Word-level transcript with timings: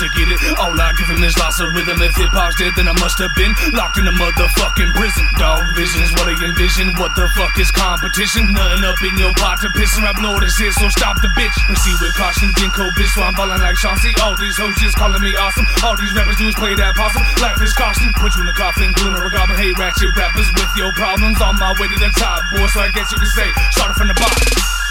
to 0.00 0.08
get 0.16 0.32
it. 0.32 0.40
All 0.56 0.72
I 0.72 0.96
give 0.96 1.12
him 1.12 1.20
is 1.20 1.36
lots 1.36 1.60
of 1.60 1.68
rhythm. 1.76 2.00
If 2.00 2.16
hip 2.16 2.32
hop's 2.32 2.56
dead, 2.56 2.72
then 2.72 2.88
I 2.88 2.96
must 2.96 3.20
have 3.20 3.36
been 3.36 3.52
locked 3.76 4.00
in 4.00 4.08
a 4.08 4.14
motherfucking 4.16 4.96
prison. 4.96 5.24
Dog 5.36 5.60
vision 5.76 6.00
is 6.00 6.10
what 6.16 6.24
I 6.24 6.34
envision. 6.40 6.96
What 6.96 7.12
the 7.12 7.28
fuck 7.36 7.52
is 7.60 7.68
competition? 7.68 8.48
Nothing 8.56 8.80
up 8.88 8.96
in 9.04 9.14
your 9.20 9.32
pot 9.36 9.60
to 9.60 9.68
piss. 9.76 9.92
Is 10.00 10.56
here, 10.56 10.72
so 10.72 10.88
stop 10.88 11.20
the 11.20 11.28
bitch. 11.36 11.52
Proceed 11.68 11.98
with 12.00 12.16
caution, 12.16 12.48
Dinko 12.56 12.88
bitch, 12.96 13.12
so 13.12 13.20
I'm 13.20 13.34
ballin' 13.36 13.60
like 13.60 13.76
Chauncey. 13.76 14.08
All 14.22 14.32
these 14.40 14.56
hoes 14.56 14.72
just 14.80 14.96
calling 14.96 15.20
me 15.20 15.36
awesome. 15.36 15.66
All 15.84 15.96
these 15.98 16.14
rappers 16.16 16.38
do 16.40 16.48
is 16.48 16.54
play 16.54 16.72
that 16.72 16.96
possum. 16.96 17.20
Life 17.44 17.60
is 17.60 17.74
caution. 17.76 18.08
Put 18.16 18.32
you 18.36 18.40
in 18.40 18.48
the 18.48 18.56
coffin, 18.56 18.88
glue 18.96 19.12
or 19.12 19.26
a 19.26 19.30
goblin. 19.30 19.58
Hey, 19.58 19.74
ratchet 19.76 20.16
rappers 20.16 20.48
with 20.56 20.72
your 20.80 20.92
problems. 20.96 21.36
On 21.44 21.58
my 21.60 21.74
way 21.76 21.92
to 21.92 21.98
the 22.00 22.08
top, 22.16 22.40
boy, 22.56 22.64
so 22.72 22.80
I 22.80 22.88
guess 22.88 23.12
you 23.12 23.18
can 23.18 23.28
say, 23.28 23.48
started 23.76 24.00
from 24.00 24.08
the 24.08 24.16
bottom. 24.16 24.89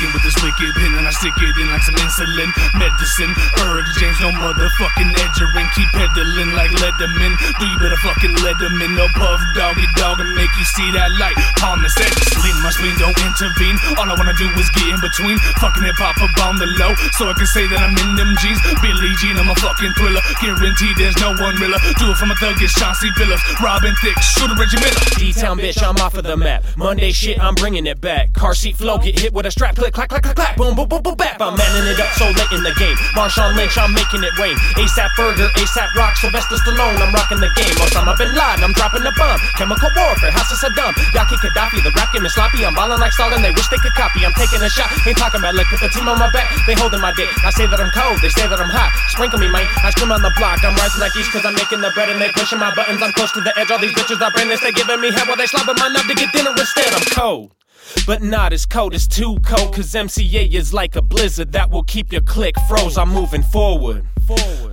With 0.00 0.24
this 0.24 0.40
wicked 0.40 0.72
pen 0.80 0.96
and 0.96 1.04
I 1.04 1.12
stick 1.12 1.36
it 1.36 1.56
in 1.60 1.68
like 1.68 1.84
some 1.84 1.94
insulin 2.00 2.48
medicine. 2.80 3.36
Erg 3.68 3.84
James, 4.00 4.16
no 4.24 4.32
motherfucking 4.32 5.12
edgering. 5.12 5.68
Keep 5.76 5.92
peddling 5.92 6.56
like 6.56 6.72
Leatherman. 6.80 7.36
Do 7.60 7.64
you 7.68 7.76
better 7.76 8.00
fucking 8.00 8.32
let 8.40 8.56
them? 8.56 8.80
No 8.80 9.06
puff 9.12 9.40
doggy 9.54 9.84
dog 10.00 10.24
and 10.24 10.32
make 10.34 10.48
you 10.56 10.64
see 10.64 10.88
that 10.96 11.12
light. 11.20 11.36
Thomas 11.60 11.92
Edison, 12.00 12.40
lean 12.40 12.56
my 12.64 12.72
spleen, 12.72 12.96
don't 12.96 13.14
intervene. 13.20 13.76
All 14.00 14.08
I 14.08 14.16
wanna 14.16 14.32
do 14.40 14.48
is 14.56 14.72
get 14.72 14.88
in 14.88 15.00
between. 15.04 15.36
Fucking 15.60 15.84
hip 15.84 16.00
hop 16.00 16.16
up 16.16 16.32
on 16.48 16.56
the 16.56 16.66
low, 16.80 16.96
so 17.20 17.28
I 17.28 17.36
can 17.36 17.44
say 17.44 17.68
that 17.68 17.76
I'm 17.76 17.92
in 17.92 18.16
them 18.16 18.32
jeans. 18.40 18.56
Billy 18.80 19.12
Jean, 19.20 19.36
I'm 19.36 19.52
a 19.52 19.56
fucking 19.60 19.92
thriller. 20.00 20.24
Guaranteed 20.40 20.96
there's 20.96 21.18
no 21.20 21.36
one 21.36 21.60
realer. 21.60 21.76
Do 22.00 22.08
it 22.08 22.16
from 22.16 22.32
a 22.32 22.36
thuggish 22.40 22.72
Chauncey 22.80 23.12
Billups. 23.20 23.44
Robin 23.60 23.92
Thicke, 24.00 24.16
shooter 24.24 24.56
Reggie 24.56 24.80
Miller. 24.80 25.04
D-Town 25.20 25.60
bitch, 25.60 25.84
I'm 25.84 26.00
off 26.00 26.16
of 26.16 26.24
the 26.24 26.40
map. 26.40 26.64
Monday 26.80 27.12
shit, 27.12 27.36
I'm 27.36 27.54
bringing 27.54 27.84
it 27.84 28.00
back. 28.00 28.32
Car 28.32 28.54
seat 28.56 28.76
flow, 28.80 28.96
get 28.96 29.18
hit 29.18 29.36
with 29.36 29.44
a 29.44 29.50
strap, 29.50 29.76
click, 29.76 29.89
clack, 29.92 30.08
clack, 30.08 30.22
clack, 30.22 30.36
clack. 30.36 30.54
Boom, 30.56 30.74
boom, 30.76 30.88
boom, 30.88 31.02
boom, 31.02 31.16
bap. 31.16 31.40
I'm 31.40 31.56
manning 31.56 31.86
it 31.90 31.98
up 31.98 32.10
so 32.14 32.26
late 32.26 32.52
in 32.52 32.62
the 32.62 32.74
game. 32.78 32.96
Marshawn 33.16 33.56
Lynch, 33.56 33.76
I'm 33.78 33.92
making 33.94 34.22
it 34.22 34.34
rain. 34.38 34.56
ASAP 34.78 35.10
Burger, 35.16 35.48
ASAP 35.58 35.90
Rock, 35.96 36.16
Sylvester 36.16 36.56
Stallone, 36.60 37.00
I'm 37.00 37.12
rocking 37.14 37.40
the 37.40 37.50
game. 37.56 37.74
Osama 37.80 38.16
Bin 38.18 38.30
Laden, 38.34 38.64
I'm 38.64 38.74
dropping 38.74 39.02
the 39.02 39.12
bomb. 39.16 39.38
Chemical 39.56 39.90
warfare, 39.96 40.30
House 40.30 40.52
of 40.52 40.58
Saddam. 40.60 40.94
Yaki 41.16 41.36
Gaddafi, 41.40 41.82
the 41.82 41.90
rap 41.96 42.12
game 42.12 42.26
is 42.26 42.34
sloppy. 42.34 42.64
I'm 42.64 42.74
ballin' 42.74 43.00
like 43.00 43.12
Stalin, 43.12 43.42
they 43.42 43.50
wish 43.50 43.68
they 43.68 43.78
could 43.78 43.94
copy. 43.94 44.24
I'm 44.24 44.34
taking 44.34 44.62
a 44.62 44.70
shot, 44.70 44.90
ain't 45.06 45.16
talking 45.16 45.40
about 45.40 45.54
put 45.70 45.80
the 45.80 45.88
team 45.88 46.08
on 46.08 46.18
my 46.18 46.30
back. 46.30 46.50
They 46.66 46.74
holding 46.74 47.00
my 47.00 47.12
dick. 47.14 47.30
I 47.44 47.50
say 47.50 47.66
that 47.66 47.80
I'm 47.80 47.90
cold, 47.90 48.18
they 48.22 48.30
say 48.30 48.46
that 48.46 48.58
I'm 48.58 48.70
hot. 48.70 48.90
Sprinkle 49.14 49.38
me, 49.38 49.48
man. 49.48 49.66
I 49.82 49.90
scream 49.90 50.12
on 50.12 50.22
the 50.22 50.32
block. 50.36 50.62
I'm 50.64 50.74
rising 50.76 51.00
like 51.00 51.14
east 51.16 51.32
cause 51.32 51.44
I'm 51.44 51.54
making 51.54 51.80
the 51.80 51.90
bread 51.94 52.10
and 52.10 52.20
they 52.20 52.30
pushing 52.32 52.58
my 52.58 52.74
buttons. 52.74 53.02
I'm 53.02 53.12
close 53.12 53.32
to 53.32 53.40
the 53.40 53.52
edge. 53.58 53.70
All 53.70 53.78
these 53.78 53.94
bitches 53.94 54.20
are 54.20 54.30
brainless. 54.30 54.60
They 54.60 54.72
giving 54.72 55.00
me 55.00 55.10
head 55.12 55.26
while 55.26 55.36
they 55.36 55.46
slobbing 55.46 55.78
my 55.78 55.88
nub 55.88 56.06
to 56.06 56.14
get 56.14 56.32
dinner 56.32 56.54
instead. 56.56 56.92
I'm 56.92 57.06
cold. 57.14 57.59
But 58.06 58.22
not 58.22 58.52
as 58.52 58.66
cold 58.66 58.94
as 58.94 59.06
too 59.06 59.38
cold, 59.44 59.74
cause 59.74 59.92
MCA 59.92 60.52
is 60.52 60.72
like 60.72 60.96
a 60.96 61.02
blizzard 61.02 61.52
that 61.52 61.70
will 61.70 61.82
keep 61.82 62.12
your 62.12 62.22
click 62.22 62.54
froze. 62.68 62.96
I'm 62.96 63.10
moving 63.10 63.42
forward. 63.42 64.04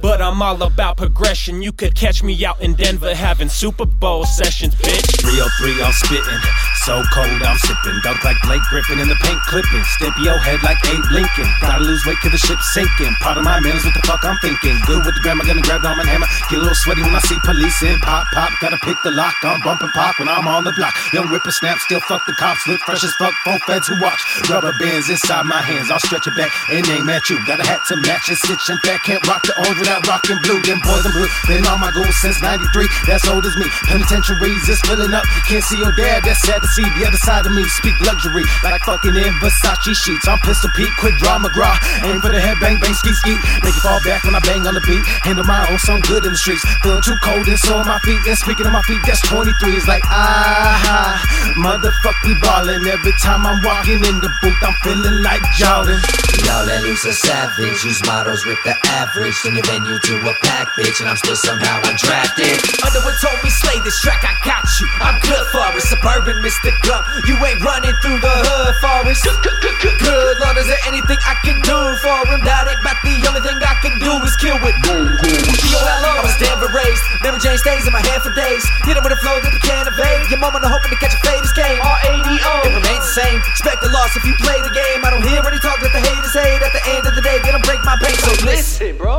But 0.02 0.22
I'm 0.22 0.42
all 0.42 0.62
about 0.62 0.98
progression. 0.98 1.62
You 1.62 1.72
could 1.72 1.96
catch 1.96 2.22
me 2.22 2.46
out 2.46 2.62
in 2.62 2.76
Denver 2.76 3.16
having 3.16 3.50
Super 3.50 3.86
Bowl 3.86 4.26
sessions, 4.26 4.76
bitch. 4.76 5.22
303, 5.22 5.84
I'm 5.84 5.92
spitting. 5.94 6.40
So 6.88 7.04
cold, 7.12 7.44
I'm 7.44 7.60
sipping. 7.68 8.00
Dunk 8.00 8.24
like 8.24 8.40
Blake 8.48 8.64
Griffin 8.72 9.04
in 9.04 9.12
the 9.12 9.20
paint 9.20 9.44
clipping. 9.44 9.84
Stamp 10.00 10.16
your 10.24 10.40
head 10.40 10.64
like 10.64 10.80
Abe 10.88 11.04
Lincoln. 11.12 11.44
Gotta 11.60 11.84
lose 11.84 12.00
weight 12.08 12.16
cause 12.24 12.32
the 12.32 12.40
ship's 12.40 12.64
sinking. 12.72 13.12
Part 13.20 13.36
of 13.36 13.44
my 13.44 13.60
man 13.60 13.76
is 13.76 13.84
what 13.84 13.92
the 13.92 14.00
fuck 14.08 14.24
I'm 14.24 14.40
thinking. 14.40 14.72
Good 14.88 15.04
with 15.04 15.12
the 15.12 15.20
grammar, 15.20 15.44
gonna 15.44 15.60
grab 15.68 15.84
arm 15.84 16.00
and 16.00 16.08
hammer. 16.08 16.32
Get 16.48 16.60
a 16.60 16.64
little 16.64 16.80
sweaty 16.80 17.04
when 17.04 17.12
I 17.12 17.20
see 17.28 17.36
police 17.44 17.84
in. 17.84 18.00
Pop, 18.00 18.24
pop, 18.32 18.56
gotta 18.64 18.80
pick 18.80 18.96
the 19.04 19.12
lock. 19.12 19.36
I'm 19.44 19.60
bumping 19.68 19.92
pop 19.92 20.16
when 20.16 20.32
I'm 20.32 20.48
on 20.48 20.64
the 20.64 20.72
block. 20.80 20.96
Young 21.12 21.28
Ripper 21.28 21.52
snap, 21.52 21.76
still 21.84 22.00
fuck 22.08 22.24
the 22.24 22.32
cops. 22.40 22.64
Look 22.72 22.80
fresh 22.88 23.04
as 23.04 23.12
fuck, 23.20 23.36
phone 23.44 23.60
feds 23.68 23.92
who 23.92 24.00
watch. 24.00 24.24
Rubber 24.48 24.72
bands 24.80 25.12
inside 25.12 25.44
my 25.44 25.60
hands. 25.60 25.92
I'll 25.92 26.00
stretch 26.00 26.24
it 26.24 26.40
back 26.40 26.56
and 26.72 26.88
aim 26.88 27.12
at 27.12 27.28
you. 27.28 27.36
Got 27.44 27.60
a 27.60 27.68
hat 27.68 27.84
to 27.92 28.00
match 28.00 28.32
it, 28.32 28.40
stitch 28.40 28.64
and 28.72 28.80
fat. 28.88 29.04
Can't 29.04 29.20
rock 29.28 29.44
the 29.44 29.52
orange 29.60 29.76
without 29.76 30.08
rocking 30.08 30.40
blue. 30.40 30.64
Them 30.64 30.80
boys 30.88 31.04
and 31.04 31.12
blue. 31.12 31.28
Been 31.52 31.68
on 31.68 31.84
my 31.84 31.92
goals 31.92 32.16
since 32.24 32.40
93. 32.40 32.88
That's 33.12 33.28
old 33.28 33.44
as 33.44 33.60
me. 33.60 33.68
Penitentiaries 33.92 34.72
is 34.72 34.80
filling 34.88 35.12
up. 35.12 35.28
Can't 35.52 35.68
see 35.68 35.84
your 35.84 35.92
dad, 35.92 36.24
that's 36.24 36.40
sad 36.48 36.64
to 36.64 36.68
see. 36.72 36.77
The 36.78 37.10
other 37.10 37.18
side 37.18 37.42
of 37.42 37.54
me 37.58 37.66
speak 37.82 37.98
luxury. 38.06 38.46
Like 38.62 38.86
fucking 38.86 39.18
in 39.18 39.34
Versace 39.42 39.98
sheets. 39.98 40.28
I'm 40.30 40.38
Pistol 40.46 40.70
Pete, 40.78 40.94
quick 41.02 41.18
draw 41.18 41.42
McGraw. 41.42 41.74
Aim 42.06 42.22
for 42.22 42.30
the 42.30 42.38
head, 42.38 42.62
bang, 42.62 42.78
bang, 42.78 42.94
ski, 42.94 43.10
ski. 43.18 43.34
Make 43.66 43.74
it 43.74 43.82
fall 43.82 43.98
back 44.06 44.22
when 44.22 44.38
I 44.38 44.42
bang 44.46 44.62
on 44.70 44.78
the 44.78 44.86
beat. 44.86 45.02
Handle 45.26 45.46
my 45.50 45.66
own 45.74 45.80
song 45.82 46.06
good 46.06 46.22
in 46.30 46.32
the 46.34 46.38
streets. 46.38 46.62
Feeling 46.86 47.02
too 47.02 47.18
cold 47.26 47.50
and 47.50 47.58
so 47.58 47.82
on 47.82 47.88
my 47.90 47.98
feet. 48.06 48.22
And 48.30 48.38
speaking 48.38 48.70
of 48.70 48.74
my 48.78 48.86
feet, 48.86 49.02
that's 49.10 49.26
23. 49.26 49.74
It's 49.74 49.90
like, 49.90 50.06
ah, 50.06 51.18
motherfuck, 51.58 52.18
we 52.30 52.38
ballin'. 52.46 52.86
Every 52.86 53.14
time 53.18 53.42
I'm 53.50 53.58
walking 53.66 53.98
in 53.98 54.22
the 54.22 54.30
booth, 54.46 54.62
I'm 54.62 54.78
feeling 54.86 55.26
like 55.26 55.42
Jordan. 55.58 55.98
Y'all 56.46 56.62
let 56.64 56.86
loose 56.86 57.04
a 57.10 57.14
savage. 57.14 57.84
Use 57.84 58.06
models, 58.06 58.46
rip 58.46 58.62
the 58.64 58.78
average. 59.02 59.34
Turn 59.42 59.58
the 59.58 59.66
venue 59.66 59.98
to 59.98 60.14
a 60.30 60.34
pack, 60.46 60.70
bitch. 60.78 61.02
And 61.02 61.10
I'm 61.10 61.18
still 61.18 61.36
somehow 61.36 61.82
undrafted. 61.90 62.62
Underwood 62.86 63.18
told 63.18 63.42
me 63.42 63.50
slay 63.50 63.82
this 63.82 64.00
track, 64.00 64.22
I 64.22 64.38
got 64.46 64.64
you. 64.78 64.88
I'm 65.02 65.18
good 65.26 65.46
for 65.50 65.66
it. 65.74 65.82
Suburban 65.82 66.38
Mr. 66.46 66.67
Glum. 66.84 67.02
You 67.28 67.36
ain't 67.44 67.62
running 67.64 67.96
through 68.04 68.20
the 68.20 68.34
hood, 68.34 68.74
Forrest. 68.82 69.24
Good 69.24 70.38
Lord, 70.40 70.58
is 70.58 70.68
there 70.68 70.84
anything 70.88 71.20
I 71.24 71.36
can 71.44 71.58
do 71.64 71.78
for 72.04 72.18
him? 72.32 72.42
Doubt 72.44 72.68
it, 72.68 72.80
but 72.84 72.98
the 73.04 73.16
only 73.28 73.42
thing 73.44 73.58
I 73.60 73.76
can 73.84 73.96
do 74.00 74.12
is 74.24 74.36
kill 74.38 74.58
with 74.64 74.76
D-O-L-O. 74.84 76.12
I 76.12 76.22
was 76.24 76.36
Denver 76.38 76.72
raised. 76.72 77.04
Mary 77.24 77.40
Jane 77.40 77.58
stays 77.58 77.86
in 77.88 77.94
my 77.94 78.04
head 78.04 78.22
for 78.22 78.34
days. 78.34 78.64
Hit 78.86 78.98
it 78.98 79.04
with 79.04 79.14
a 79.14 79.20
flow 79.22 79.38
that 79.40 79.52
we 79.52 79.62
can't 79.64 79.88
evade. 79.88 80.28
Your 80.30 80.40
mama 80.40 80.60
no 80.60 80.70
hoping 80.70 80.92
to 80.92 81.00
catch 81.00 81.14
a 81.14 81.22
fade 81.26 81.48
game. 81.58 81.82
R-A-D-O. 81.82 82.54
It 82.70 82.74
remains 82.78 83.02
the 83.02 83.14
same. 83.18 83.42
Expect 83.42 83.82
a 83.82 83.90
loss 83.90 84.16
if 84.16 84.24
you 84.24 84.38
play 84.46 84.62
the 84.62 84.70
game. 84.70 85.02
I 85.02 85.10
don't 85.10 85.26
hear 85.26 85.42
any 85.42 85.58
talk 85.58 85.82
that 85.82 85.90
the 85.90 86.02
haters 86.06 86.34
hate. 86.38 86.62
At 86.62 86.72
the 86.72 86.84
end 86.94 87.04
of 87.10 87.14
the 87.18 87.24
day, 87.26 87.42
they 87.42 87.52
don't 87.52 87.66
break 87.66 87.82
my 87.84 87.98
pain. 87.98 88.16
So 88.22 88.32
listen, 88.46 88.98
bro. 88.98 89.17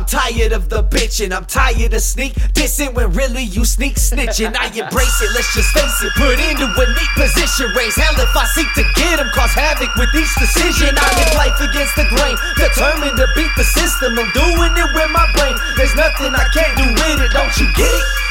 I'm 0.00 0.08
tired 0.08 0.56
of 0.56 0.72
the 0.72 0.80
bitching, 0.80 1.28
I'm 1.28 1.44
tired 1.44 1.92
of 1.92 2.00
sneak 2.00 2.32
dissing 2.56 2.96
when 2.96 3.12
really 3.12 3.44
you 3.44 3.68
sneak 3.68 4.00
snitching. 4.00 4.56
I 4.56 4.72
embrace 4.72 5.20
it, 5.20 5.28
let's 5.36 5.52
just 5.52 5.68
face 5.76 6.00
it. 6.00 6.08
Put 6.16 6.40
into 6.40 6.64
a 6.64 6.86
neat 6.88 7.12
position, 7.20 7.68
raise 7.76 8.00
hell 8.00 8.16
if 8.16 8.32
I 8.32 8.48
seek 8.56 8.64
to 8.80 8.84
get 8.96 9.20
him. 9.20 9.28
Cause 9.36 9.52
havoc 9.52 9.92
with 10.00 10.08
each 10.16 10.32
decision. 10.40 10.96
I 10.96 11.04
live 11.20 11.36
life 11.36 11.60
against 11.60 12.00
the 12.00 12.08
grain, 12.16 12.32
determined 12.56 13.20
to 13.20 13.28
beat 13.36 13.52
the 13.60 13.64
system. 13.76 14.16
I'm 14.16 14.24
doing 14.32 14.72
it 14.72 14.88
with 14.96 15.10
my 15.12 15.28
brain. 15.36 15.52
There's 15.76 15.92
nothing 15.92 16.32
I 16.32 16.48
can't 16.48 16.72
do 16.80 16.86
with 16.96 17.20
it, 17.20 17.30
don't 17.36 17.52
you 17.60 17.68
get 17.76 17.92
it? 17.92 18.29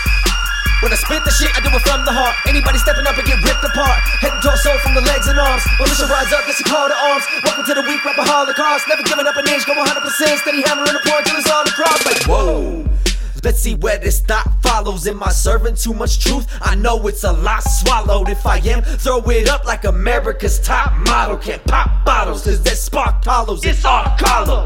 When 0.79 0.93
I 0.93 0.95
spit 0.95 1.25
the 1.27 1.31
shit, 1.35 1.51
I 1.51 1.59
do 1.59 1.67
it 1.75 1.83
from 1.83 2.07
the 2.07 2.15
heart. 2.15 2.39
Anybody 2.47 2.79
stepping 2.79 3.03
up 3.03 3.19
and 3.19 3.27
get 3.27 3.35
ripped 3.43 3.67
apart. 3.67 3.99
Head 4.23 4.31
and 4.31 4.39
torso 4.39 4.71
from 4.79 4.95
the 4.95 5.03
legs 5.03 5.27
and 5.27 5.35
arms. 5.35 5.59
Militia 5.75 6.07
rise 6.07 6.31
up, 6.31 6.47
this 6.47 6.55
a 6.61 6.63
call 6.63 6.87
to 6.87 6.95
arms. 6.95 7.27
Welcome 7.43 7.67
to 7.67 7.73
the 7.75 7.83
weak 7.83 7.99
rapper 8.07 8.23
holocaust. 8.23 8.87
Never 8.87 9.03
giving 9.03 9.27
up 9.27 9.35
an 9.35 9.43
inch, 9.51 9.67
go 9.67 9.75
100%. 9.75 10.39
Steady 10.39 10.63
hammering 10.63 10.95
the 10.95 11.03
point 11.03 11.27
till 11.27 11.35
it's 11.35 11.51
all 11.51 11.67
across. 11.67 11.99
Like, 12.07 12.23
whoa. 12.23 12.87
Let's 13.43 13.59
see 13.59 13.75
where 13.75 13.99
this 13.99 14.21
thought 14.21 14.47
follows. 14.63 15.05
Am 15.05 15.21
I 15.21 15.31
serving 15.31 15.75
too 15.75 15.93
much 15.93 16.23
truth? 16.23 16.47
I 16.61 16.75
know 16.75 16.95
it's 17.11 17.25
a 17.25 17.33
lot 17.33 17.59
swallowed. 17.59 18.29
If 18.29 18.45
I 18.47 18.63
am, 18.63 18.81
throw 18.83 19.19
it 19.35 19.49
up 19.49 19.65
like 19.65 19.83
America's 19.83 20.61
top 20.63 20.95
model. 21.07 21.35
Can't 21.35 21.63
pop 21.65 22.05
bottles, 22.05 22.45
cause 22.45 22.63
that 22.63 22.77
spark 22.77 23.23
follows. 23.25 23.65
It's 23.65 23.83
all 23.83 24.15
color. 24.17 24.63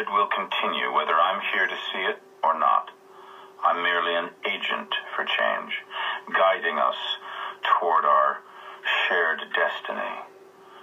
I've 0.00 0.08
will 0.08 0.28
continue, 0.28 0.90
whether 0.90 1.12
I'm 1.20 1.40
here 1.52 1.66
to 1.66 1.76
see 1.92 1.98
it 1.98 2.16
or 2.42 2.58
not. 2.58 2.90
I'm 3.62 3.82
merely 3.82 4.14
an 4.14 4.30
agent 4.48 4.94
for 5.14 5.24
change, 5.24 5.82
guiding 6.32 6.78
us 6.78 6.96
toward 7.62 8.06
our 8.06 8.40
shared 8.82 9.44
destiny. 9.52 10.24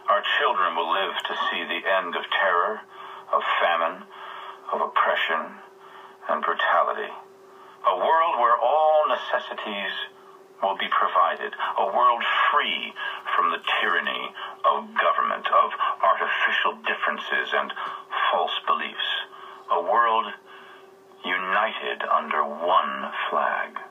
Our 0.08 0.22
children 0.38 0.76
will 0.76 0.94
live 0.94 1.16
to 1.26 1.34
see 1.50 1.64
the 1.66 1.82
end 1.90 2.16
of 2.16 2.30
terror, 2.30 2.82
of 3.34 3.42
famine, 3.60 4.04
of 4.72 4.82
oppression, 4.82 5.58
and 6.30 6.44
brutality. 6.44 7.10
A 7.88 7.98
world 7.98 8.38
where 8.38 8.58
all 8.62 9.08
necessities 9.10 9.94
will 10.62 10.78
be 10.78 10.90
provided. 10.90 11.54
A 11.78 11.86
world 11.86 12.24
free 12.52 12.94
from 13.36 13.50
the 13.50 13.62
tyranny 13.80 14.34
of 14.66 14.94
government, 14.94 15.48
of 15.48 15.72
artificial 16.02 16.74
differences 16.86 17.54
and 17.54 17.74
world 19.88 20.26
united 21.24 22.04
under 22.16 22.44
one 22.44 23.12
flag. 23.30 23.87